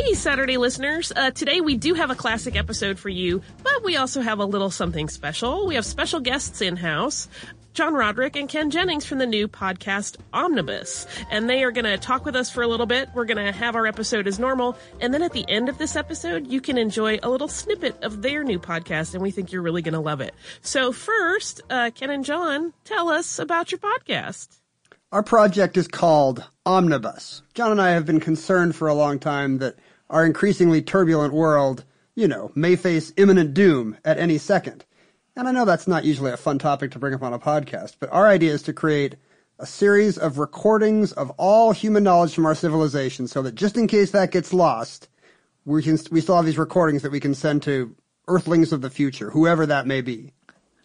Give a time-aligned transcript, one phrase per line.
[0.00, 1.12] Hey, Saturday listeners.
[1.14, 4.44] Uh, today we do have a classic episode for you, but we also have a
[4.44, 5.66] little something special.
[5.66, 7.26] We have special guests in house.
[7.74, 11.04] John Roderick and Ken Jennings from the new podcast Omnibus.
[11.32, 13.08] And they are going to talk with us for a little bit.
[13.12, 14.78] We're going to have our episode as normal.
[15.00, 18.22] And then at the end of this episode, you can enjoy a little snippet of
[18.22, 19.14] their new podcast.
[19.14, 20.32] And we think you're really going to love it.
[20.60, 24.60] So first, uh, Ken and John, tell us about your podcast.
[25.10, 27.42] Our project is called Omnibus.
[27.54, 29.76] John and I have been concerned for a long time that
[30.10, 34.84] our increasingly turbulent world, you know, may face imminent doom at any second.
[35.36, 37.96] And I know that's not usually a fun topic to bring up on a podcast,
[38.00, 39.16] but our idea is to create
[39.58, 43.86] a series of recordings of all human knowledge from our civilization so that just in
[43.86, 45.08] case that gets lost,
[45.64, 47.94] we can we still have these recordings that we can send to
[48.26, 50.32] earthlings of the future, whoever that may be.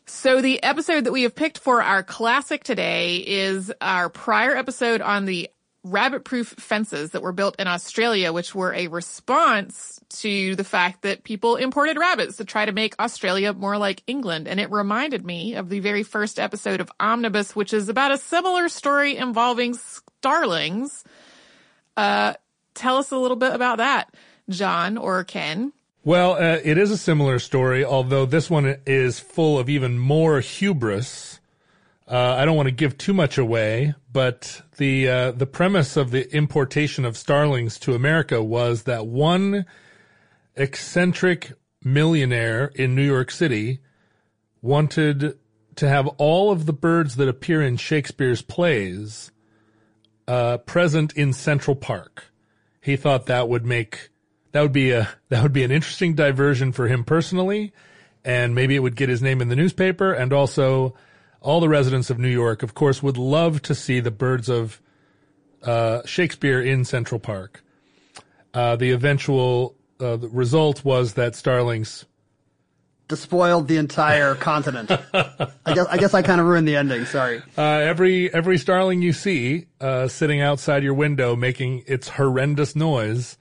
[0.06, 5.02] So the episode that we have picked for our classic today is our prior episode
[5.02, 5.50] on the
[5.84, 11.02] rabbit proof fences that were built in Australia, which were a response to the fact
[11.02, 14.48] that people imported rabbits to try to make Australia more like England.
[14.48, 18.18] And it reminded me of the very first episode of Omnibus, which is about a
[18.18, 21.04] similar story involving starlings.
[21.98, 22.34] Uh,
[22.74, 24.14] tell us a little bit about that,
[24.50, 25.74] John or Ken.
[26.06, 30.42] Well, uh, it is a similar story, although this one is full of even more
[30.42, 31.33] hubris.
[32.08, 36.12] Uh, I don't want to give too much away, but the uh, the premise of
[36.12, 39.66] the importation of starlings to America was that one
[40.56, 43.80] eccentric millionaire in New York City
[44.62, 45.38] wanted
[45.76, 49.32] to have all of the birds that appear in Shakespeare's plays
[50.28, 52.32] uh, present in Central Park.
[52.82, 54.10] He thought that would make
[54.52, 57.72] that would be a that would be an interesting diversion for him personally,
[58.26, 60.94] and maybe it would get his name in the newspaper, and also
[61.44, 64.82] all the residents of New York, of course, would love to see the birds of
[65.62, 67.64] uh, Shakespeare in Central Park.
[68.54, 72.06] Uh, the eventual uh, the result was that starlings
[73.08, 74.90] despoiled the entire continent.
[74.92, 77.06] I guess I guess I kind of ruined the ending.
[77.06, 77.42] Sorry.
[77.58, 83.38] Uh, every every starling you see uh, sitting outside your window making its horrendous noise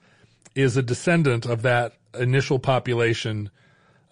[0.55, 3.49] is a descendant of that initial population,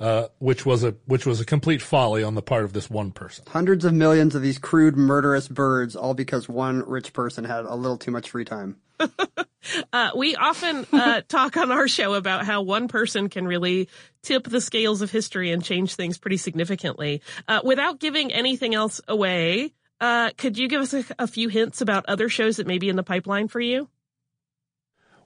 [0.02, 3.12] uh, which was a which was a complete folly on the part of this one
[3.12, 3.46] person.
[3.48, 7.76] Hundreds of millions of these crude, murderous birds, all because one rich person had a
[7.76, 8.78] little too much free time.
[9.94, 13.88] uh, we often uh, talk on our show about how one person can really
[14.24, 17.22] tip the scales of history and change things pretty significantly.
[17.48, 21.80] Uh, without giving anything else away, uh, could you give us a, a few hints
[21.80, 23.88] about other shows that may be in the pipeline for you?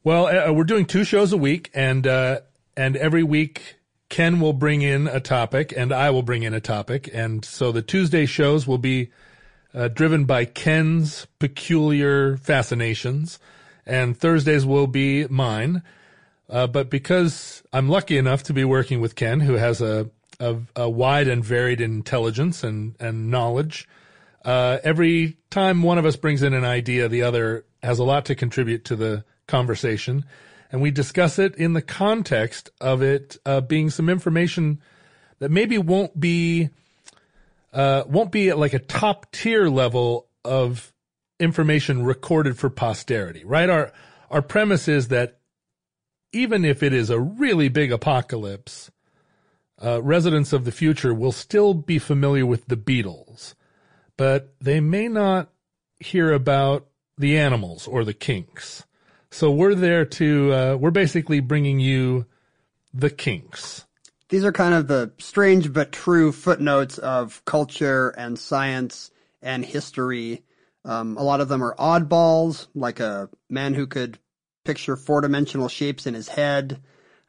[0.03, 2.41] Well, uh, we're doing two shows a week, and uh,
[2.75, 3.74] and every week
[4.09, 7.71] Ken will bring in a topic, and I will bring in a topic, and so
[7.71, 9.09] the Tuesday shows will be
[9.73, 13.39] uh, driven by Ken's peculiar fascinations,
[13.85, 15.81] and Thursdays will be mine.
[16.49, 20.57] Uh, but because I'm lucky enough to be working with Ken, who has a a,
[20.75, 23.87] a wide and varied intelligence and and knowledge,
[24.43, 28.25] uh, every time one of us brings in an idea, the other has a lot
[28.25, 30.25] to contribute to the conversation,
[30.75, 34.81] and we discuss it in the context of it uh, being some information
[35.39, 36.69] that maybe won't be
[37.71, 40.91] uh, won't be at like a top tier level of
[41.39, 43.69] information recorded for posterity, right?
[43.69, 43.93] Our
[44.29, 45.39] our premise is that
[46.33, 48.91] even if it is a really big apocalypse,
[49.81, 53.53] uh, residents of the future will still be familiar with the Beatles,
[54.17, 55.47] but they may not
[56.01, 56.87] hear about
[57.17, 58.83] the animals or the kinks.
[59.35, 62.25] So we're there to, uh, we're basically bringing you
[62.93, 63.85] the kinks.
[64.29, 70.45] These are kind of the strange but true footnotes of culture and science and history.
[70.85, 74.19] Um, a lot of them are oddballs, like a man who could
[74.63, 76.81] picture four dimensional shapes in his head.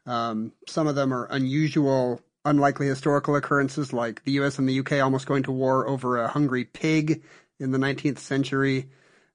[0.05, 4.93] Um, some of them are unusual, unlikely historical occurrences, like the US and the UK
[5.03, 7.21] almost going to war over a hungry pig
[7.59, 8.91] in the 19th century.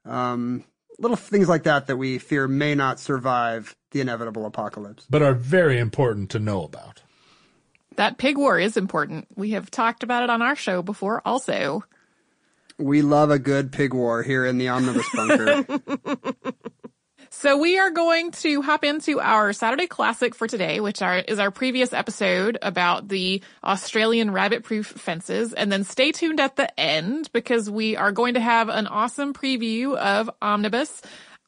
[0.06, 0.64] Um,
[1.02, 5.06] little things like that that we fear may not survive the inevitable apocalypse.
[5.10, 7.02] But are very important to know about.
[7.96, 9.26] That pig war is important.
[9.36, 11.84] We have talked about it on our show before also.
[12.78, 15.66] We love a good pig war here in the Omnibus Bunker.
[17.34, 21.38] So we are going to hop into our Saturday classic for today, which are, is
[21.38, 25.54] our previous episode about the Australian rabbit proof fences.
[25.54, 29.32] And then stay tuned at the end because we are going to have an awesome
[29.32, 31.00] preview of Omnibus.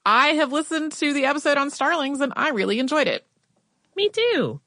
[0.07, 3.27] I have listened to the episode on Starlings and I really enjoyed it.
[3.95, 4.63] Me too.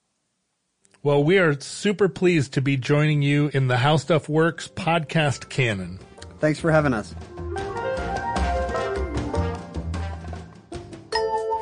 [1.01, 5.49] Well, we are super pleased to be joining you in the How Stuff Works podcast
[5.49, 5.99] canon.
[6.39, 7.15] Thanks for having us.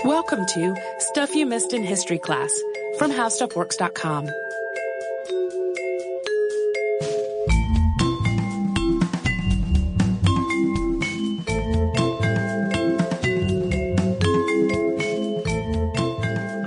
[0.06, 2.62] Welcome to Stuff You Missed in History Class
[3.00, 4.28] from HowStuffWorks.com.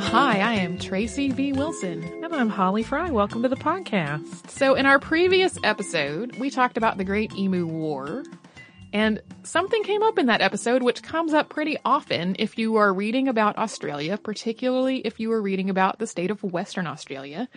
[0.01, 1.53] Hi, I am Tracy B.
[1.53, 2.03] Wilson.
[2.25, 3.09] And I'm Holly Fry.
[3.09, 4.51] Welcome to the podcast.
[4.51, 8.25] So, in our previous episode, we talked about the Great Emu War.
[8.93, 12.93] And something came up in that episode which comes up pretty often if you are
[12.93, 17.49] reading about Australia, particularly if you are reading about the state of Western Australia.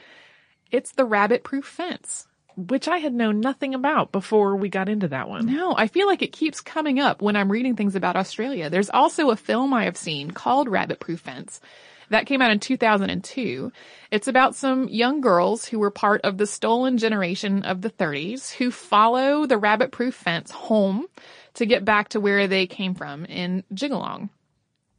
[0.72, 2.28] It's the rabbit proof fence.
[2.58, 5.46] Which I had known nothing about before we got into that one.
[5.46, 8.70] No, I feel like it keeps coming up when I'm reading things about Australia.
[8.70, 11.62] There's also a film I have seen called Rabbit Proof Fence
[12.12, 13.72] that came out in 2002.
[14.12, 18.52] It's about some young girls who were part of the stolen generation of the 30s
[18.52, 21.08] who follow the rabbit proof fence home
[21.56, 24.30] to get back to where they came from in Jigalong.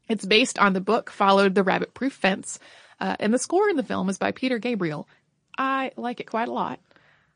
[0.08, 2.58] It's based on the book Follow the Rabbit Proof Fence,
[3.00, 5.08] uh, and the score in the film is by Peter Gabriel.
[5.56, 6.80] I like it quite a lot.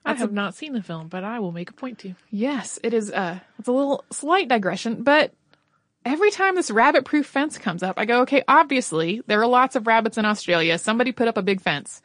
[0.05, 2.15] I have not seen the film, but I will make a point to.
[2.31, 3.11] Yes, it is.
[3.11, 5.33] Uh, it's a little slight digression, but
[6.07, 9.77] every time this rabbit proof fence comes up, I go, okay, obviously there are lots
[9.77, 10.79] of rabbits in Australia.
[10.79, 12.01] Somebody put up a big fence.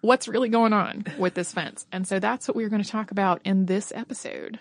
[0.00, 1.86] What's really going on with this fence?
[1.92, 4.58] And so that's what we're going to talk about in this episode.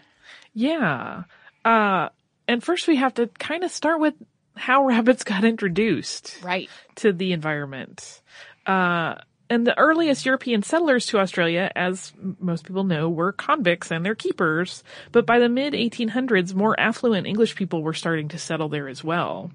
[0.53, 1.23] Yeah.
[1.63, 2.09] Uh,
[2.47, 4.13] and first we have to kind of start with
[4.57, 6.69] how rabbits got introduced Right.
[6.95, 8.21] to the environment.
[8.65, 9.15] Uh,
[9.49, 14.15] and the earliest European settlers to Australia, as most people know, were convicts and their
[14.15, 14.83] keepers.
[15.11, 19.03] But by the mid 1800s, more affluent English people were starting to settle there as
[19.03, 19.51] well.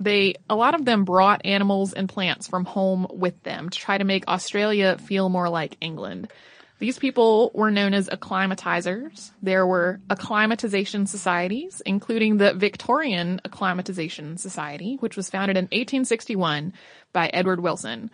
[0.00, 3.96] They, a lot of them brought animals and plants from home with them to try
[3.96, 6.32] to make Australia feel more like England.
[6.80, 9.30] These people were known as acclimatizers.
[9.40, 16.72] There were acclimatization societies, including the Victorian Acclimatization Society, which was founded in 1861
[17.12, 18.10] by Edward Wilson.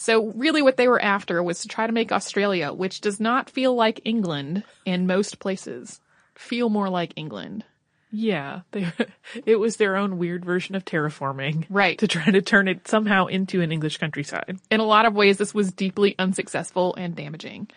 [0.00, 3.50] So really what they were after was to try to make Australia, which does not
[3.50, 6.00] feel like England in most places,
[6.34, 7.66] feel more like England.
[8.10, 8.90] Yeah, they,
[9.44, 11.66] it was their own weird version of terraforming.
[11.68, 11.98] Right.
[11.98, 14.58] To try to turn it somehow into an English countryside.
[14.70, 17.68] In a lot of ways, this was deeply unsuccessful and damaging.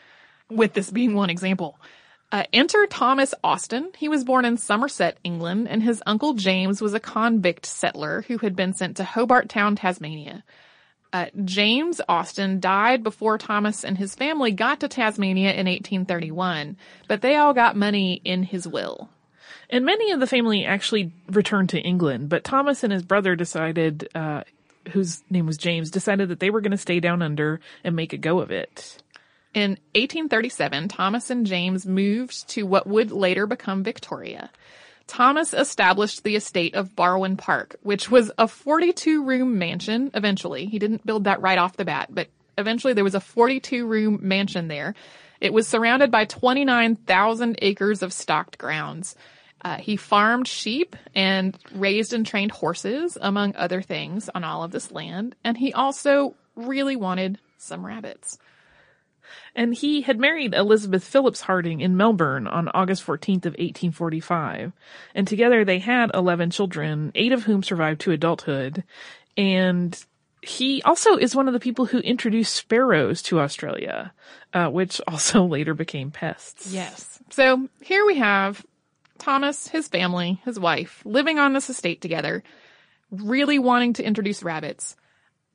[0.50, 1.78] With this being one example.
[2.32, 3.92] Uh, enter Thomas Austin.
[3.98, 8.38] He was born in Somerset, England, and his uncle James was a convict settler who
[8.38, 10.46] had been sent to Hobart Town, Tasmania.
[11.14, 16.76] Uh, James Austin died before Thomas and his family got to Tasmania in 1831,
[17.08, 19.10] but they all got money in his will.
[19.70, 24.10] And many of the family actually returned to England, but Thomas and his brother decided,
[24.16, 24.42] uh,
[24.90, 28.14] whose name was James, decided that they were going to stay down under and make
[28.14, 28.98] a go of it.
[29.54, 34.50] In 1837, Thomas and James moved to what would later become Victoria.
[35.08, 40.66] Thomas established the estate of Barwon Park, which was a 42 room mansion eventually.
[40.66, 44.20] He didn't build that right off the bat, but eventually there was a 42 room
[44.22, 44.96] mansion there.
[45.42, 49.16] It was surrounded by 29,000 acres of stocked grounds.
[49.62, 54.72] Uh, he farmed sheep and raised and trained horses, among other things, on all of
[54.72, 55.36] this land.
[55.44, 58.38] And he also really wanted some rabbits.
[59.56, 64.74] And he had married Elizabeth Phillips Harding in Melbourne on August 14th of 1845.
[65.16, 68.84] And together they had 11 children, eight of whom survived to adulthood.
[69.38, 69.98] And
[70.42, 74.14] he also is one of the people who introduced sparrows to Australia,
[74.54, 76.72] uh, which also later became pests.
[76.72, 77.20] Yes.
[77.30, 78.66] So here we have
[79.18, 82.44] Thomas, his family, his wife, living on this estate together,
[83.10, 84.96] really wanting to introduce rabbits.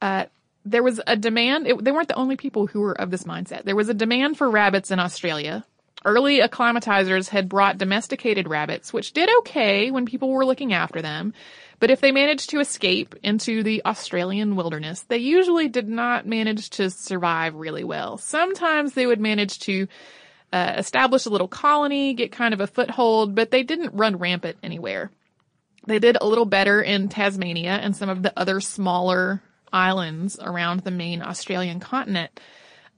[0.01, 0.27] Uh,
[0.71, 1.67] there was a demand.
[1.67, 3.65] It, they weren't the only people who were of this mindset.
[3.65, 5.65] There was a demand for rabbits in Australia.
[6.05, 11.35] Early acclimatizers had brought domesticated rabbits, which did okay when people were looking after them.
[11.81, 16.71] But if they managed to escape into the Australian wilderness, they usually did not manage
[16.71, 18.19] to survive really well.
[18.19, 19.89] Sometimes they would manage to
[20.53, 24.57] uh, establish a little colony, get kind of a foothold, but they didn't run rampant
[24.63, 25.11] anywhere.
[25.87, 30.81] They did a little better in Tasmania and some of the other smaller islands around
[30.81, 32.39] the main Australian continent.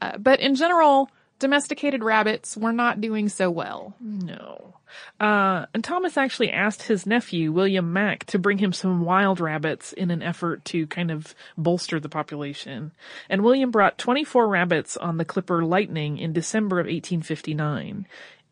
[0.00, 3.94] Uh, but in general, domesticated rabbits were not doing so well.
[4.00, 4.74] No.
[5.18, 9.92] Uh, and Thomas actually asked his nephew, William Mack, to bring him some wild rabbits
[9.92, 12.92] in an effort to kind of bolster the population.
[13.28, 18.06] And William brought 24 rabbits on the Clipper Lightning in December of 1859.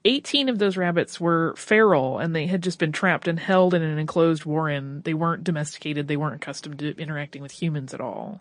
[0.04, 3.82] 18 of those rabbits were feral and they had just been trapped and held in
[3.82, 5.02] an enclosed warren.
[5.02, 6.08] They weren't domesticated.
[6.08, 8.40] They weren't accustomed to interacting with humans at all.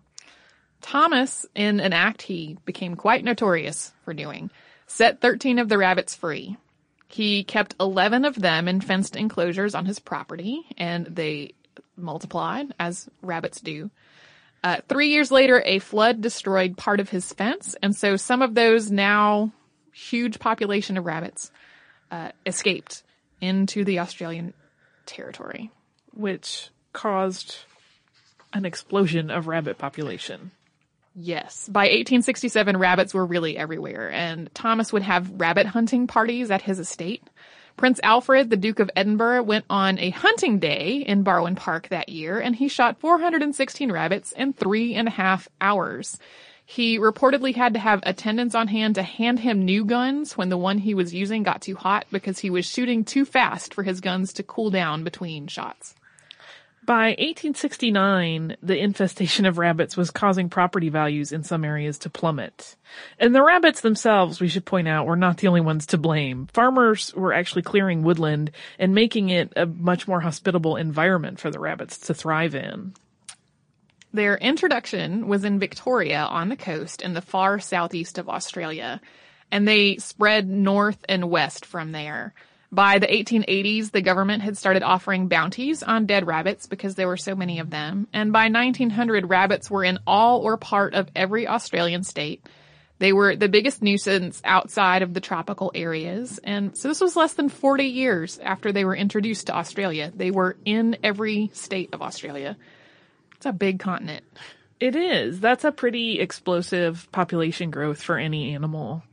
[0.81, 4.51] Thomas, in an act he became quite notorious for doing,
[4.85, 6.57] set 13 of the rabbits free.
[7.07, 11.53] He kept 11 of them in fenced enclosures on his property, and they
[11.95, 13.89] multiplied, as rabbits do.
[14.63, 18.53] Uh, three years later, a flood destroyed part of his fence, and so some of
[18.53, 19.51] those now
[19.97, 21.51] huge population of rabbits
[22.11, 23.03] uh, escaped
[23.41, 24.53] into the Australian
[25.05, 25.71] territory.
[26.13, 27.57] which caused
[28.53, 30.51] an explosion of rabbit population.
[31.15, 31.67] Yes.
[31.67, 36.79] By 1867, rabbits were really everywhere, and Thomas would have rabbit hunting parties at his
[36.79, 37.23] estate.
[37.75, 42.09] Prince Alfred, the Duke of Edinburgh, went on a hunting day in Barwon Park that
[42.09, 46.17] year, and he shot 416 rabbits in three and a half hours.
[46.69, 50.57] He reportedly had to have attendants on hand to hand him new guns when the
[50.57, 54.01] one he was using got too hot because he was shooting too fast for his
[54.01, 55.95] guns to cool down between shots.
[56.85, 62.75] By 1869, the infestation of rabbits was causing property values in some areas to plummet.
[63.17, 66.47] And the rabbits themselves, we should point out, were not the only ones to blame.
[66.51, 71.61] Farmers were actually clearing woodland and making it a much more hospitable environment for the
[71.61, 72.93] rabbits to thrive in.
[74.17, 78.99] Their introduction was in Victoria on the coast in the far southeast of Australia,
[79.51, 82.33] and they spread north and west from there.
[82.71, 87.15] By the 1880s, the government had started offering bounties on dead rabbits because there were
[87.15, 91.47] so many of them, and by 1900, rabbits were in all or part of every
[91.47, 92.43] Australian state.
[92.97, 97.35] They were the biggest nuisance outside of the tropical areas, and so this was less
[97.35, 100.11] than 40 years after they were introduced to Australia.
[100.11, 102.57] They were in every state of Australia.
[103.37, 104.25] It's a big continent.
[104.79, 105.39] It is.
[105.39, 109.03] That's a pretty explosive population growth for any animal.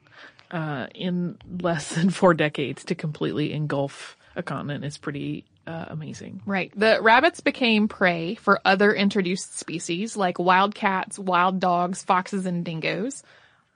[0.51, 6.43] Uh, in less than four decades to completely engulf a continent is pretty uh, amazing.
[6.47, 6.73] Right.
[6.77, 12.65] The rabbits became prey for other introduced species like wild cats, wild dogs, foxes, and
[12.65, 13.23] dingoes.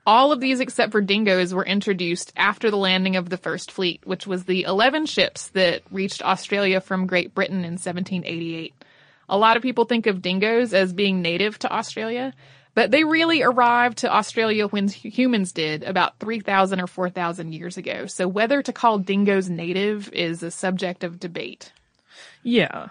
[0.06, 4.00] All of these except for dingoes were introduced after the landing of the first fleet,
[4.04, 8.72] which was the 11 ships that reached Australia from Great Britain in 1788.
[9.28, 12.32] A lot of people think of dingoes as being native to Australia,
[12.74, 18.06] but they really arrived to Australia when humans did about 3,000 or 4,000 years ago.
[18.06, 21.72] So whether to call dingoes native is a subject of debate.
[22.42, 22.88] Yeah.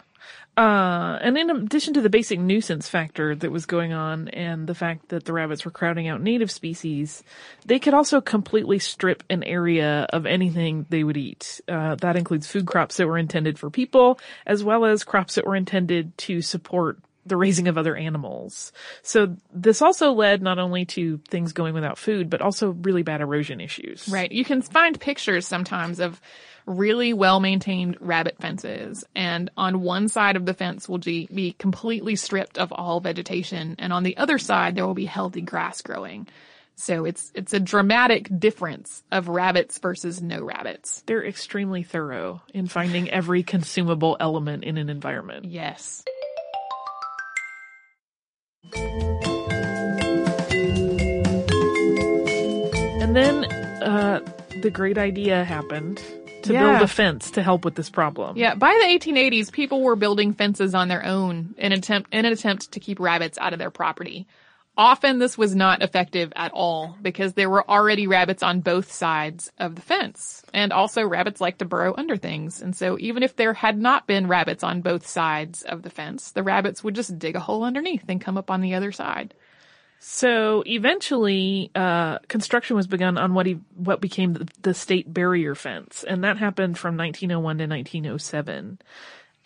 [0.58, 4.74] Uh, and in addition to the basic nuisance factor that was going on and the
[4.74, 7.24] fact that the rabbits were crowding out native species,
[7.66, 11.62] they could also completely strip an area of anything they would eat.
[11.68, 15.46] Uh, that includes food crops that were intended for people, as well as crops that
[15.46, 16.98] were intended to support
[17.28, 18.72] the raising of other animals.
[19.04, 23.22] So this also led not only to things going without food, but also really bad
[23.22, 24.08] erosion issues.
[24.08, 24.32] Right.
[24.32, 26.20] You can find pictures sometimes of
[26.68, 29.04] really well maintained rabbit fences.
[29.16, 33.76] And on one side of the fence will be, be completely stripped of all vegetation.
[33.80, 36.28] And on the other side, there will be healthy grass growing.
[36.76, 41.02] So it's, it's a dramatic difference of rabbits versus no rabbits.
[41.08, 45.46] They're extremely thorough in finding every consumable element in an environment.
[45.46, 46.04] Yes.
[53.02, 53.46] And then,
[53.82, 54.20] uh,
[54.62, 56.02] the great idea happened
[56.48, 56.72] to Yeah.
[56.72, 58.36] build a fence to help with this problem.
[58.38, 62.34] Yeah, by the 1880s, people were building fences on their own in attempt in an
[62.34, 64.28] attempt to keep rabbits out of their property.
[64.80, 69.52] Often this was not effective at all because there were already rabbits on both sides
[69.58, 70.44] of the fence.
[70.54, 72.62] And also rabbits like to burrow under things.
[72.62, 76.30] And so even if there had not been rabbits on both sides of the fence,
[76.32, 79.34] the rabbits would just dig a hole underneath and come up on the other side.
[80.00, 85.56] So eventually, uh, construction was begun on what he, what became the, the state barrier
[85.56, 88.80] fence, and that happened from 1901 to 1907.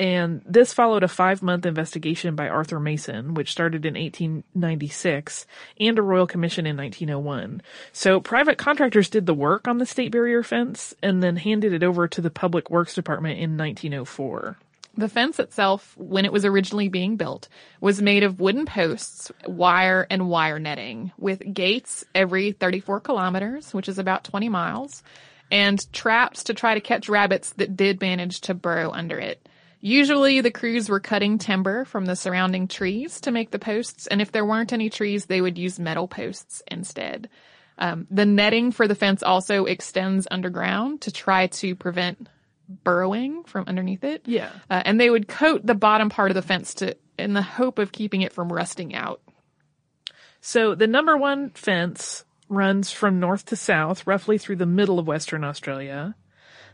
[0.02, 5.46] And this followed a five month investigation by Arthur Mason, which started in 1896,
[5.80, 7.62] and a royal commission in 1901.
[7.94, 11.84] So private contractors did the work on the state barrier fence and then handed it
[11.84, 14.58] over to the public works department in 1904.
[14.98, 17.48] The fence itself, when it was originally being built,
[17.80, 23.88] was made of wooden posts, wire, and wire netting, with gates every 34 kilometers, which
[23.88, 25.02] is about 20 miles,
[25.50, 29.48] and traps to try to catch rabbits that did manage to burrow under it.
[29.80, 34.22] Usually the crews were cutting timber from the surrounding trees to make the posts, and
[34.22, 37.30] if there weren't any trees, they would use metal posts instead.
[37.78, 42.28] Um, the netting for the fence also extends underground to try to prevent
[42.84, 44.24] burrowing from underneath it.
[44.26, 44.52] Yeah.
[44.70, 47.80] Uh, and they would coat the bottom part of the fence to, in the hope
[47.80, 49.22] of keeping it from rusting out.
[50.42, 55.08] So the number one fence runs from north to south, roughly through the middle of
[55.08, 56.16] Western Australia.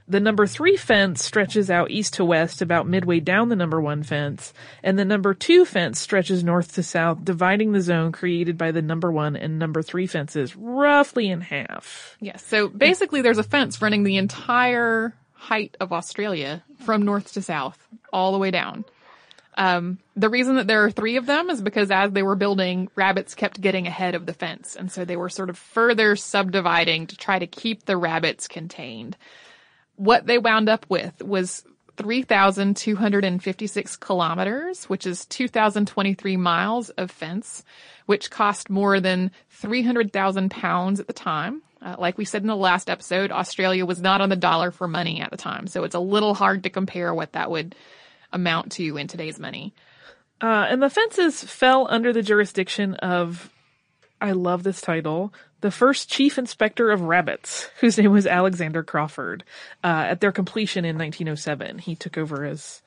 [0.09, 4.03] The number three fence stretches out east to west about midway down the number one
[4.03, 8.71] fence, and the number two fence stretches north to south, dividing the zone created by
[8.71, 12.15] the number one and number three fences roughly in half.
[12.21, 12.41] Yes.
[12.45, 17.87] So basically there's a fence running the entire height of Australia from north to south,
[18.11, 18.85] all the way down.
[19.57, 22.89] Um, the reason that there are three of them is because as they were building,
[22.95, 24.75] rabbits kept getting ahead of the fence.
[24.75, 29.17] And so they were sort of further subdividing to try to keep the rabbits contained.
[29.95, 31.63] What they wound up with was
[31.97, 37.63] 3,256 kilometers, which is 2,023 miles of fence,
[38.05, 41.63] which cost more than 300,000 pounds at the time.
[41.81, 44.87] Uh, like we said in the last episode, Australia was not on the dollar for
[44.87, 47.75] money at the time, so it's a little hard to compare what that would
[48.33, 49.73] amount to in today's money.
[50.41, 53.51] Uh, and the fences fell under the jurisdiction of,
[54.21, 59.43] I love this title, the first chief inspector of rabbits, whose name was Alexander Crawford.
[59.83, 62.81] Uh, at their completion in 1907, he took over as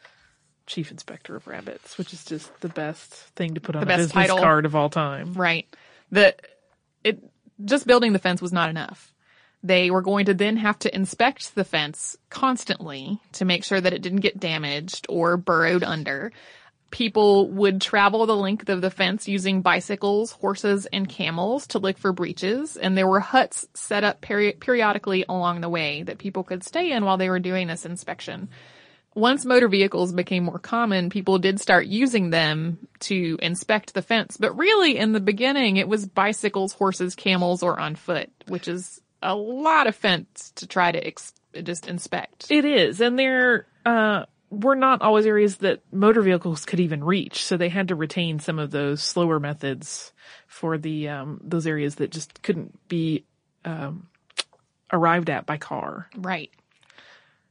[0.66, 3.88] chief inspector of rabbits, which is just the best thing to put on The a
[3.88, 4.38] best business title.
[4.38, 5.32] card of all time.
[5.35, 5.66] Right.
[6.12, 6.35] The
[7.02, 7.18] it
[7.64, 9.14] just building the fence was not enough.
[9.62, 13.92] They were going to then have to inspect the fence constantly to make sure that
[13.92, 16.32] it didn't get damaged or burrowed under.
[16.90, 21.98] People would travel the length of the fence using bicycles, horses, and camels to look
[21.98, 26.42] for breaches, and there were huts set up peri- periodically along the way that people
[26.42, 28.48] could stay in while they were doing this inspection
[29.20, 34.36] once motor vehicles became more common, people did start using them to inspect the fence.
[34.36, 39.00] But really, in the beginning, it was bicycles, horses, camels, or on foot, which is
[39.22, 42.46] a lot of fence to try to ex- just inspect.
[42.50, 47.44] It is, and there uh, were not always areas that motor vehicles could even reach,
[47.44, 50.12] so they had to retain some of those slower methods
[50.46, 53.24] for the um, those areas that just couldn't be
[53.64, 54.08] um,
[54.92, 56.08] arrived at by car.
[56.16, 56.50] right.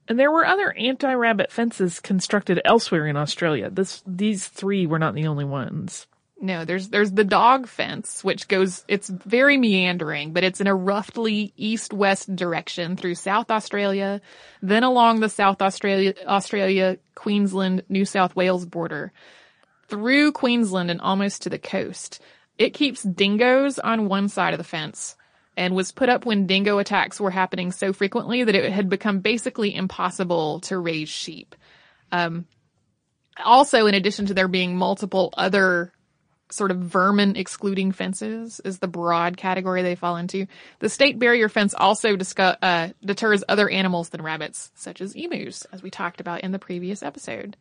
[0.09, 3.69] And there were other anti-rabbit fences constructed elsewhere in Australia.
[3.69, 6.07] This these three were not the only ones.
[6.41, 10.73] No, there's there's the dog fence, which goes it's very meandering, but it's in a
[10.73, 14.19] roughly east-west direction through South Australia,
[14.63, 19.11] then along the South Australia Australia Queensland New South Wales border,
[19.89, 22.19] through Queensland and almost to the coast.
[22.57, 25.15] It keeps dingoes on one side of the fence
[25.59, 29.19] and was put up when dingo attacks were happening so frequently that it had become
[29.19, 31.53] basically impossible to raise sheep.
[32.13, 32.45] Um,
[33.43, 35.91] also, in addition to there being multiple other
[36.49, 40.47] sort of vermin excluding fences is the broad category they fall into.
[40.79, 45.83] The state barrier fence also uh, deters other animals than rabbits, such as emus, as
[45.83, 47.57] we talked about in the previous episode.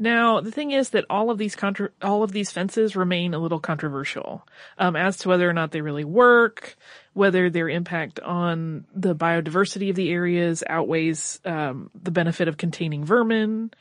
[0.00, 3.38] Now, the thing is that all of these contra- all of these fences remain a
[3.38, 6.74] little controversial um, as to whether or not they really work,
[7.12, 13.04] whether their impact on the biodiversity of the areas outweighs um, the benefit of containing
[13.04, 13.72] vermin.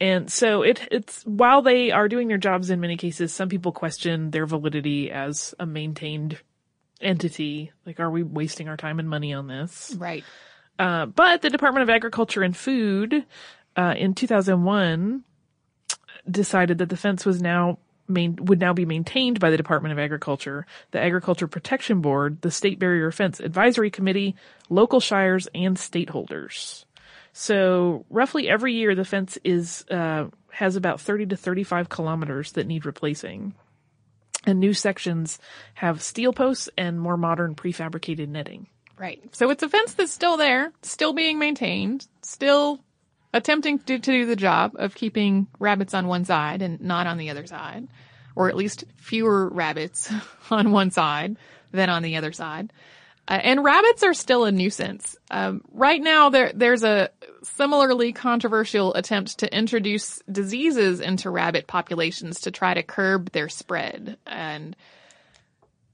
[0.00, 3.70] And so it it's while they are doing their jobs in many cases, some people
[3.70, 6.36] question their validity as a maintained
[7.00, 7.70] entity.
[7.86, 9.94] Like, are we wasting our time and money on this?
[9.96, 10.24] Right.
[10.80, 13.24] Uh, but the Department of Agriculture and Food
[13.76, 15.22] uh, in 2001
[16.30, 19.98] decided that the fence was now main, would now be maintained by the Department of
[19.98, 24.36] Agriculture, the Agriculture Protection Board, the State Barrier Fence Advisory Committee,
[24.68, 26.84] local shires, and stateholders.
[27.32, 32.66] So roughly every year the fence is uh, has about 30 to 35 kilometers that
[32.66, 33.54] need replacing.
[34.46, 35.38] And new sections
[35.74, 38.66] have steel posts and more modern prefabricated netting.
[38.96, 39.20] Right.
[39.34, 42.80] So it's a fence that's still there, still being maintained, still
[43.34, 47.18] attempting to, to do the job of keeping rabbits on one side and not on
[47.18, 47.88] the other side,
[48.36, 50.10] or at least fewer rabbits
[50.50, 51.36] on one side
[51.72, 52.72] than on the other side.
[53.26, 55.16] Uh, and rabbits are still a nuisance.
[55.30, 57.10] Um, right now, there there's a
[57.42, 64.18] similarly controversial attempt to introduce diseases into rabbit populations to try to curb their spread,
[64.26, 64.76] and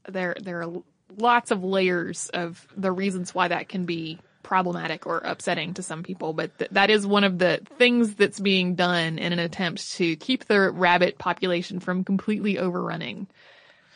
[0.08, 0.82] there there are
[1.16, 6.02] lots of layers of the reasons why that can be problematic or upsetting to some
[6.02, 9.92] people, but th- that is one of the things that's being done in an attempt
[9.92, 13.26] to keep the rabbit population from completely overrunning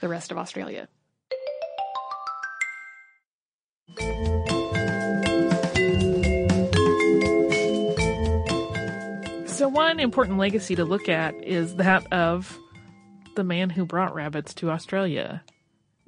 [0.01, 0.89] the rest of Australia.
[9.47, 12.59] So one important legacy to look at is that of
[13.35, 15.43] the man who brought rabbits to Australia.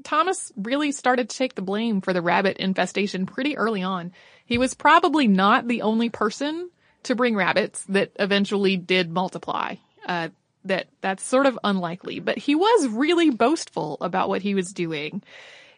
[0.04, 4.12] Thomas really started to take the blame for the rabbit infestation pretty early on.
[4.44, 6.70] He was probably not the only person
[7.04, 9.76] to bring rabbits that eventually did multiply.
[10.06, 10.28] Uh,
[10.64, 15.22] that that's sort of unlikely, but he was really boastful about what he was doing.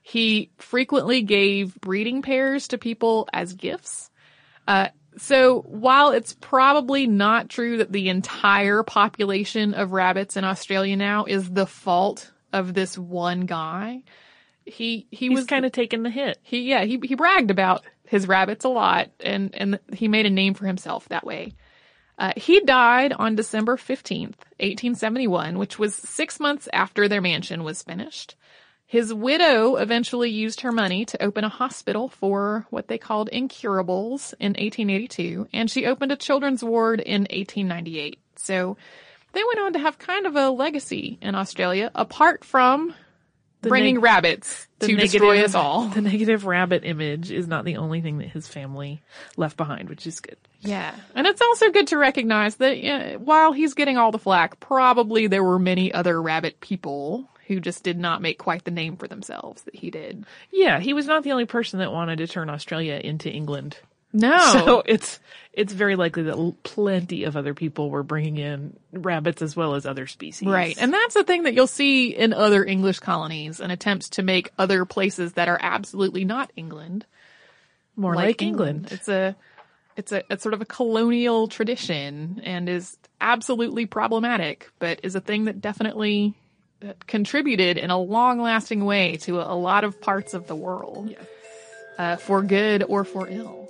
[0.03, 4.11] He frequently gave breeding pairs to people as gifts.
[4.67, 10.97] Uh, so while it's probably not true that the entire population of rabbits in Australia
[10.97, 14.03] now is the fault of this one guy,
[14.65, 16.39] he he He's was kind of taking the hit.
[16.43, 20.31] he yeah he he bragged about his rabbits a lot and and he made a
[20.31, 21.55] name for himself that way.
[22.19, 27.85] Uh, he died on December 15th, 1871, which was six months after their mansion was
[27.85, 28.35] finished.
[28.87, 34.35] His widow eventually used her money to open a hospital for what they called incurables
[34.41, 38.19] in 1882, and she opened a children's ward in 1898.
[38.35, 38.77] So
[39.39, 42.93] they went on to have kind of a legacy in Australia, apart from
[43.63, 45.89] bringing neg- rabbits to negative- destroy us all.
[45.95, 49.01] The negative rabbit image is not the only thing that his family
[49.37, 50.37] left behind, which is good.
[50.61, 50.93] Yeah.
[51.15, 55.29] And it's also good to recognize that uh, while he's getting all the flack, probably
[55.29, 59.07] there were many other rabbit people who just did not make quite the name for
[59.07, 60.27] themselves that he did.
[60.51, 63.77] Yeah, he was not the only person that wanted to turn Australia into England.
[64.13, 64.39] No.
[64.53, 65.21] So it's
[65.53, 69.87] it's very likely that plenty of other people were bringing in rabbits as well as
[69.87, 70.47] other species.
[70.47, 70.77] Right.
[70.79, 74.53] And that's the thing that you'll see in other English colonies and attempts to make
[74.57, 77.05] other places that are absolutely not England
[77.99, 78.89] more like, England.
[78.91, 79.37] It's a
[79.97, 85.21] it's a it's sort of a colonial tradition and is absolutely problematic, but is a
[85.21, 86.35] thing that definitely
[86.87, 91.13] uh, contributed in a long-lasting way to a, lot of parts of the world,
[91.99, 93.69] uh, for good or for ill.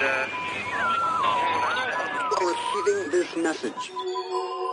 [0.00, 0.26] And, uh,
[2.40, 3.90] receiving this message.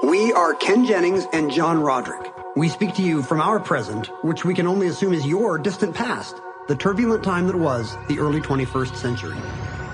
[0.03, 2.31] We are Ken Jennings and John Roderick.
[2.55, 5.95] We speak to you from our present, which we can only assume is your distant
[5.95, 6.35] past,
[6.67, 9.37] the turbulent time that was the early 21st century.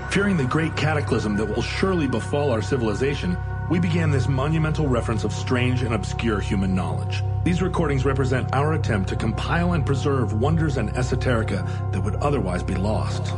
[0.10, 3.38] Fearing the great cataclysm that will surely befall our civilization,
[3.70, 7.24] we began this monumental reference of strange and obscure human knowledge.
[7.46, 12.64] These recordings represent our attempt to compile and preserve wonders and esoterica that would otherwise
[12.64, 13.34] be lost.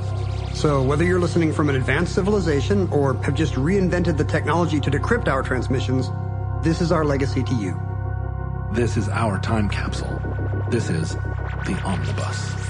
[0.54, 4.92] So whether you're listening from an advanced civilization or have just reinvented the technology to
[4.92, 6.10] decrypt our transmissions,
[6.64, 7.80] this is our legacy to you.
[8.72, 10.22] This is our time capsule.
[10.70, 11.16] This is
[11.66, 12.63] the omnibus.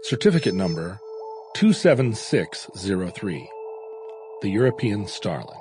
[0.04, 1.00] certificate number
[1.56, 3.50] 27603,
[4.42, 5.58] the European Starling.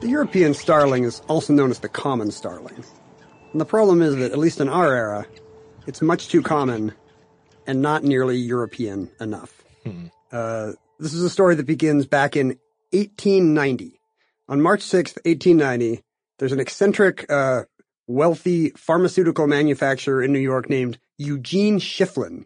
[0.00, 2.84] The European starling is also known as the common starling.
[3.52, 5.26] And the problem is that, at least in our era,
[5.86, 6.92] it's much too common
[7.66, 9.64] and not nearly European enough.
[10.30, 12.48] Uh, this is a story that begins back in
[12.92, 13.98] 1890.
[14.48, 16.02] On March 6th, 1890,
[16.38, 17.64] there's an eccentric, uh,
[18.06, 22.44] wealthy pharmaceutical manufacturer in New York named Eugene Schieffelin,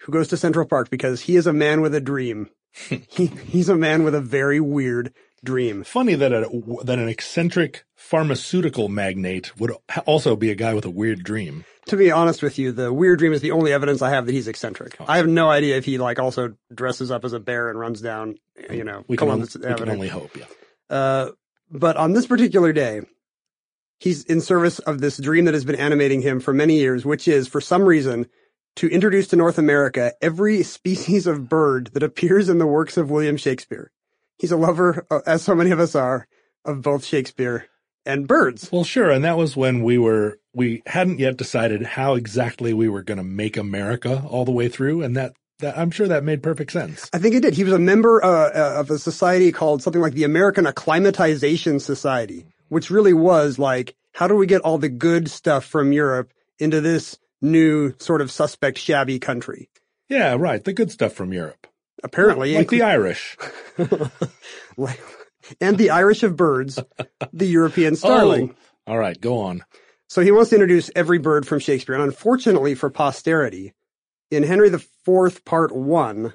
[0.00, 2.48] who goes to Central Park because he is a man with a dream.
[2.88, 5.12] he, he's a man with a very weird
[5.44, 5.84] dream.
[5.84, 6.48] Funny that a,
[6.84, 9.72] that an eccentric pharmaceutical magnate would
[10.06, 11.64] also be a guy with a weird dream.
[11.86, 14.32] To be honest with you, the weird dream is the only evidence I have that
[14.32, 14.96] he's eccentric.
[15.06, 18.00] I have no idea if he like also dresses up as a bear and runs
[18.00, 18.36] down,
[18.70, 20.36] you know, We can, Columbus we can only hope.
[20.36, 20.44] Yeah.
[20.88, 21.30] Uh,
[21.70, 23.00] but on this particular day,
[23.98, 27.26] he's in service of this dream that has been animating him for many years, which
[27.26, 28.26] is for some reason
[28.76, 33.10] to introduce to North America every species of bird that appears in the works of
[33.10, 33.90] William Shakespeare.
[34.38, 36.26] He's a lover, uh, as so many of us are,
[36.64, 37.66] of both Shakespeare
[38.04, 38.70] and birds.
[38.72, 39.10] Well, sure.
[39.10, 43.18] And that was when we were, we hadn't yet decided how exactly we were going
[43.18, 45.02] to make America all the way through.
[45.02, 47.08] And that, that, I'm sure that made perfect sense.
[47.12, 47.54] I think it did.
[47.54, 51.78] He was a member uh, uh, of a society called something like the American Acclimatization
[51.78, 56.32] Society, which really was like, how do we get all the good stuff from Europe
[56.58, 59.70] into this new sort of suspect shabby country?
[60.08, 60.62] Yeah, right.
[60.62, 61.66] The good stuff from Europe.
[62.02, 63.36] Apparently, Like the Irish.
[64.76, 65.00] like-
[65.60, 66.78] and the Irish of birds,
[67.32, 68.54] the European starling.
[68.86, 69.20] Oh, all right.
[69.20, 69.64] Go on.
[70.08, 71.94] So he wants to introduce every bird from Shakespeare.
[71.94, 73.72] And unfortunately for posterity,
[74.30, 76.34] in Henry IV, Part 1,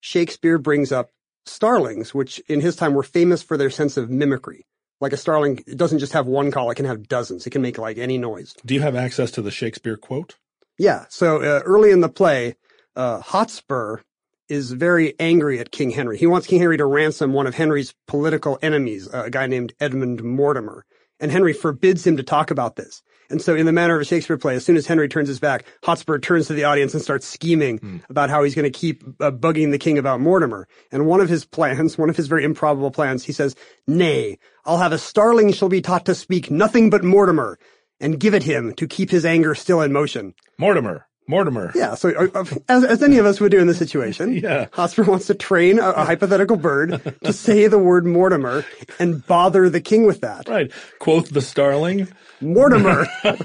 [0.00, 1.10] Shakespeare brings up
[1.46, 4.66] starlings, which in his time were famous for their sense of mimicry.
[5.00, 7.46] Like a starling, it doesn't just have one call, it can have dozens.
[7.46, 8.54] It can make like any noise.
[8.64, 10.36] Do you have access to the Shakespeare quote?
[10.78, 11.06] Yeah.
[11.08, 12.56] So uh, early in the play,
[12.96, 13.98] uh, Hotspur
[14.48, 16.18] is very angry at King Henry.
[16.18, 20.22] He wants King Henry to ransom one of Henry's political enemies, a guy named Edmund
[20.22, 20.84] Mortimer.
[21.20, 23.02] And Henry forbids him to talk about this.
[23.30, 25.40] And so in the manner of a Shakespeare play, as soon as Henry turns his
[25.40, 29.02] back, Hotspur turns to the audience and starts scheming about how he's going to keep
[29.20, 30.68] uh, bugging the king about Mortimer.
[30.92, 33.54] And one of his plans, one of his very improbable plans, he says,
[33.86, 37.58] Nay, I'll have a starling shall be taught to speak nothing but Mortimer
[38.00, 40.34] and give it him to keep his anger still in motion.
[40.58, 41.06] Mortimer.
[41.26, 41.72] Mortimer.
[41.74, 44.66] Yeah, so uh, uh, as, as any of us would do in this situation, Yeah.
[44.72, 48.64] Hotspur wants to train a, a hypothetical bird to say the word Mortimer
[48.98, 50.48] and bother the king with that.
[50.48, 50.70] Right.
[50.98, 52.08] Quoth the starling.
[52.40, 53.06] Mortimer.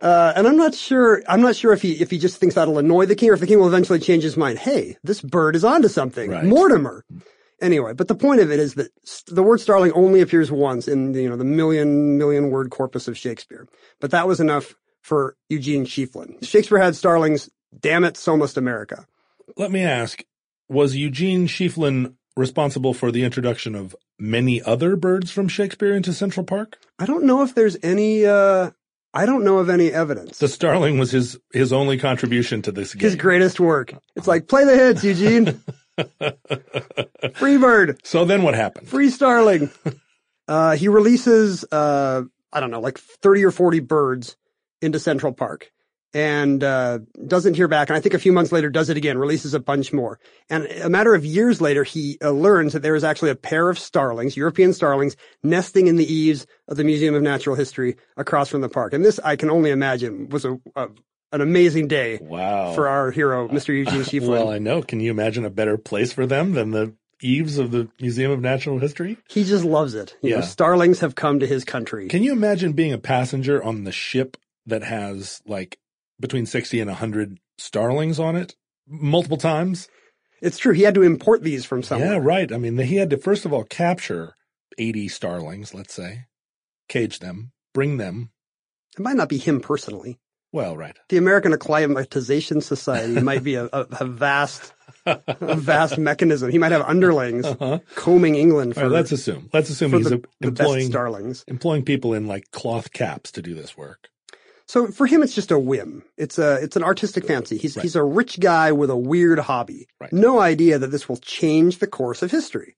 [0.00, 1.22] Uh, and I'm not sure.
[1.28, 3.40] I'm not sure if he if he just thinks that'll annoy the king, or if
[3.40, 4.58] the king will eventually change his mind.
[4.58, 6.28] Hey, this bird is onto something.
[6.28, 6.42] Right.
[6.44, 7.04] Mortimer.
[7.60, 10.88] Anyway, but the point of it is that st- the word starling only appears once
[10.88, 13.68] in the, you know the million million word corpus of Shakespeare.
[14.00, 16.44] But that was enough for Eugene Schieffelin.
[16.46, 17.50] Shakespeare had starlings.
[17.78, 19.06] Damn it, so must America.
[19.56, 20.24] Let me ask,
[20.68, 26.44] was Eugene Schieffelin responsible for the introduction of many other birds from Shakespeare into Central
[26.44, 26.78] Park?
[26.98, 28.24] I don't know if there's any.
[28.24, 28.70] Uh,
[29.14, 30.38] I don't know of any evidence.
[30.38, 33.02] The starling was his his only contribution to this game.
[33.02, 33.94] His greatest work.
[34.16, 35.60] It's like play the hits, Eugene.
[37.34, 38.00] Free bird.
[38.04, 38.88] so then what happened?
[38.88, 39.70] Free Starling.
[40.48, 44.36] uh, he releases, uh, I don't know, like 30 or 40 birds
[44.82, 45.70] into Central Park
[46.14, 47.88] and, uh, doesn't hear back.
[47.88, 50.18] And I think a few months later does it again, releases a bunch more.
[50.50, 53.70] And a matter of years later, he uh, learns that there is actually a pair
[53.70, 58.48] of starlings, European starlings, nesting in the eaves of the Museum of Natural History across
[58.50, 58.92] from the park.
[58.92, 60.88] And this, I can only imagine, was a, a
[61.34, 62.74] an amazing day Wow.
[62.74, 63.68] for our hero, Mr.
[63.68, 64.28] Eugene Schieffelin.
[64.28, 64.82] well, I know.
[64.82, 68.40] Can you imagine a better place for them than the eaves of the Museum of
[68.42, 69.16] Natural History?
[69.30, 70.14] he just loves it.
[70.20, 70.42] You know, Yeah.
[70.42, 72.08] starlings have come to his country.
[72.08, 75.78] Can you imagine being a passenger on the ship that has like
[76.20, 78.54] between 60 and 100 starlings on it
[78.86, 79.88] multiple times?
[80.40, 80.72] It's true.
[80.72, 82.12] He had to import these from somewhere.
[82.14, 82.50] Yeah, right.
[82.52, 84.34] I mean, he had to first of all capture
[84.78, 86.24] 80 starlings, let's say,
[86.88, 88.30] cage them, bring them.
[88.98, 90.18] It might not be him personally.
[90.52, 90.98] Well, right.
[91.08, 94.74] The American Acclimatization Society might be a, a, a vast,
[95.06, 96.50] a vast mechanism.
[96.50, 97.78] He might have underlings Uh-huh.
[97.94, 99.48] combing England for, right, let's assume.
[99.54, 101.44] Let's assume he's the, a, the employing starlings.
[101.48, 104.10] employing people in like cloth caps to do this work.
[104.66, 106.02] So for him, it's just a whim.
[106.16, 107.58] It's a, it's an artistic fancy.
[107.58, 107.82] He's, Right.
[107.82, 109.88] he's a rich guy with a weird hobby.
[110.00, 110.12] Right.
[110.12, 112.76] No idea that this will change the course of history.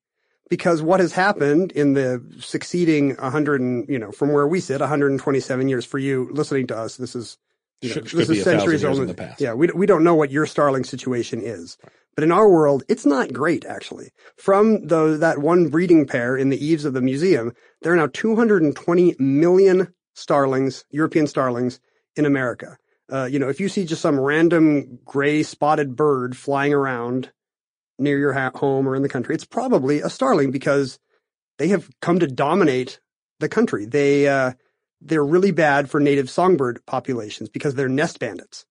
[0.51, 4.81] Because what has happened in the succeeding 100 and, you know, from where we sit,
[4.81, 7.39] 127 years for you listening to us, this is,
[7.81, 8.99] you know, Should- this should is a thousand centuries old.
[9.01, 9.41] in the past.
[9.41, 11.79] Yeah, we, we don't know what your Starling situation is.
[12.15, 14.13] But in our world, it's not great, actually.
[14.37, 18.09] From the, that one breeding pair in the eaves of the museum, there are now
[18.13, 21.81] 220 million starlings, European starlings,
[22.17, 22.79] in America.
[23.13, 27.31] Uh, you know, if you see just some random gray spotted bird flying around
[27.99, 30.99] near your ha- home or in the country, it's probably a starling because
[31.59, 32.99] they have come to dominate
[33.41, 33.85] the country.
[33.85, 34.53] They, uh,
[35.01, 38.65] they're really bad for native songbird populations because they're nest bandits.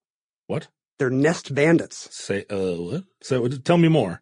[0.47, 0.67] What?
[0.97, 2.09] They're nest bandits.
[2.15, 3.03] Say, uh, what?
[3.21, 4.21] So tell me more.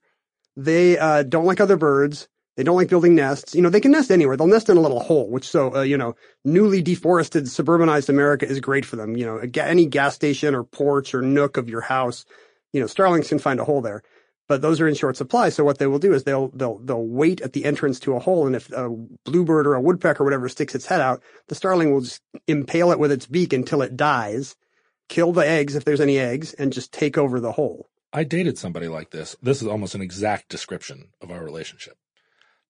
[0.57, 2.27] They uh, don't like other birds.
[2.57, 3.55] They don't like building nests.
[3.55, 4.35] You know, they can nest anywhere.
[4.35, 8.45] They'll nest in a little hole, which so, uh, you know, newly deforested, suburbanized America
[8.45, 9.15] is great for them.
[9.15, 12.25] You know, any gas station or porch or nook of your house,
[12.73, 14.03] you know, starlings can find a hole there.
[14.49, 15.47] But those are in short supply.
[15.47, 18.19] So what they will do is they'll, they'll, they'll wait at the entrance to a
[18.19, 18.45] hole.
[18.45, 18.89] And if a
[19.23, 22.91] bluebird or a woodpecker or whatever sticks its head out, the starling will just impale
[22.91, 24.57] it with its beak until it dies,
[25.07, 27.87] kill the eggs if there's any eggs, and just take over the hole.
[28.11, 29.37] I dated somebody like this.
[29.41, 31.95] This is almost an exact description of our relationship.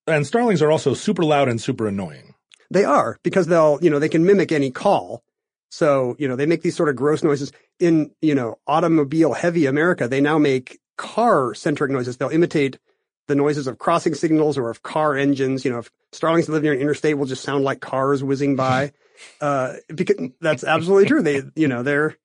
[0.07, 2.35] And starlings are also super loud and super annoying.
[2.69, 5.23] They are because they'll, you know, they can mimic any call.
[5.69, 9.65] So, you know, they make these sort of gross noises in, you know, automobile heavy
[9.65, 10.07] America.
[10.07, 12.17] They now make car centric noises.
[12.17, 12.77] They'll imitate
[13.27, 15.63] the noises of crossing signals or of car engines.
[15.63, 18.55] You know, if starlings that live near an interstate will just sound like cars whizzing
[18.55, 18.91] by.
[19.41, 21.21] uh, because that's absolutely true.
[21.21, 22.17] They, you know, they're,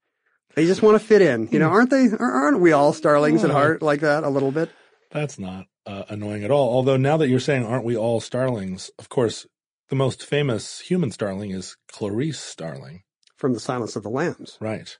[0.54, 2.08] they just want to fit in, you know, aren't they?
[2.18, 4.70] Aren't we all starlings at heart like that a little bit?
[5.10, 6.68] That's not uh, annoying at all.
[6.74, 8.90] Although now that you're saying, aren't we all starlings?
[8.98, 9.46] Of course,
[9.88, 13.02] the most famous human starling is Clarice Starling.
[13.36, 14.56] From the Silence of the Lambs.
[14.60, 14.96] Right.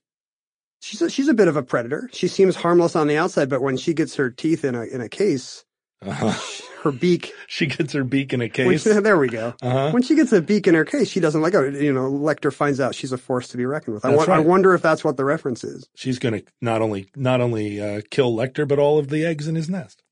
[0.83, 2.09] She's a, she's a bit of a predator.
[2.12, 5.01] She seems harmless on the outside, but when she gets her teeth in a in
[5.01, 5.64] a case,
[6.05, 6.33] Uh-huh.
[6.83, 7.33] her beak.
[7.49, 8.83] She gets her beak in a case.
[8.83, 9.55] she, there we go.
[9.62, 9.90] Uh-huh.
[9.92, 11.81] When she gets a beak in her case, she doesn't like it.
[11.83, 14.05] You know, Lecter finds out she's a force to be reckoned with.
[14.05, 15.88] I, That's wa- I wonder if that's what the reference is.
[15.96, 19.49] She's going to not only not only uh, kill Lecter, but all of the eggs
[19.49, 20.03] in his nest.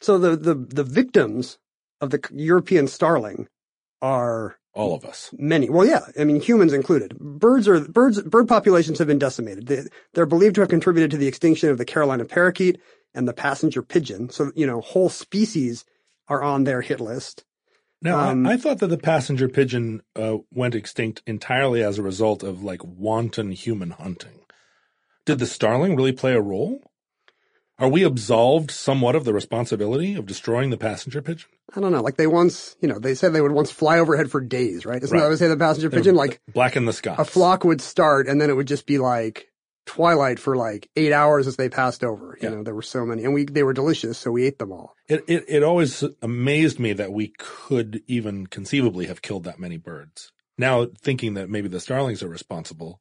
[0.00, 1.58] So the the the victims
[2.00, 3.48] of the European starling
[4.02, 5.30] are All of us.
[5.38, 5.68] many.
[5.68, 7.18] Well, yeah, I mean humans included.
[7.18, 8.22] Birds are birds.
[8.22, 9.66] Bird populations have been decimated.
[9.66, 9.82] They,
[10.14, 12.80] they're believed to have contributed to the extinction of the Carolina parakeet
[13.14, 14.30] and the passenger pigeon.
[14.30, 15.84] So you know, whole species
[16.28, 17.44] are on their hit list.
[18.02, 22.02] Now, I- Um, I, thought that the passenger pigeon uh, went extinct entirely as a
[22.02, 24.40] result of like wanton human hunting.
[25.26, 26.80] Did the starling really play a role?
[27.80, 31.48] Are we absolved somewhat of the responsibility of destroying the passenger pigeon?
[31.74, 32.02] I don't know.
[32.02, 35.02] Like they once, you know, they said they would once fly overhead for days, right?
[35.02, 35.22] Isn't Right.
[35.22, 36.14] that what they say the passenger pigeon?
[36.14, 37.14] Like blacken the sky.
[37.18, 39.46] a flock would start and then it would just be like
[39.86, 42.36] twilight for like eight hours as they passed over.
[42.42, 42.56] You Yeah.
[42.56, 44.18] know, there were so many and we, they were delicious.
[44.18, 44.94] So we ate them all.
[45.08, 49.78] It, it it always amazed me that we could even conceivably have killed that many
[49.78, 50.32] birds.
[50.58, 53.00] Now thinking that maybe the starlings are responsible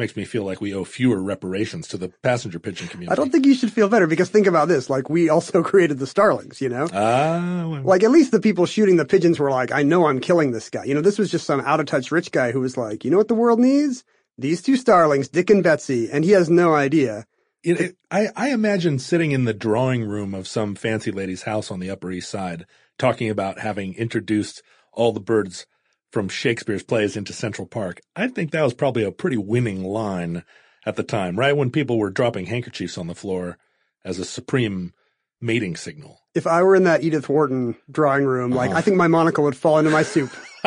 [0.00, 3.12] makes me feel like we owe fewer reparations to the passenger pigeon community.
[3.12, 4.90] I don't think you should feel better because think about this.
[4.90, 6.88] Like we also created the starlings, you know?
[6.92, 10.18] Ah, well, Like at least the people shooting the pigeons were like, I know I'm
[10.18, 10.84] killing this guy.
[10.84, 13.10] You know, this was just some out of touch rich guy who was like, you
[13.12, 14.02] know what the world needs?
[14.38, 17.26] These two starlings, Dick and Betsy, and he has no idea.
[17.62, 21.70] It, it, I, I imagine sitting in the drawing room of some fancy lady's house
[21.70, 22.64] on the Upper East Side,
[22.98, 25.66] talking about having introduced all the birds
[26.10, 28.00] from Shakespeare's plays into Central Park.
[28.16, 30.44] I think that was probably a pretty winning line
[30.84, 33.58] at the time, right when people were dropping handkerchiefs on the floor
[34.04, 34.92] as a supreme
[35.40, 36.18] mating signal.
[36.34, 38.78] If I were in that Edith Wharton drawing room, like uh-huh.
[38.78, 40.30] I think my monocle would fall into my soup.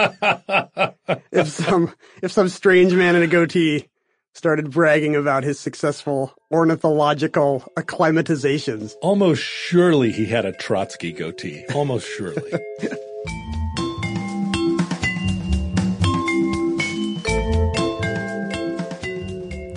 [1.31, 3.87] if some if some strange man in a goatee
[4.33, 8.93] started bragging about his successful ornithological acclimatizations.
[9.01, 11.65] Almost surely he had a Trotsky goatee.
[11.73, 12.51] Almost surely.